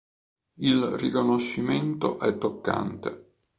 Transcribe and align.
Il 0.55 0.83
riconoscimento 0.97 2.17
è 2.19 2.35
toccante. 2.39 3.33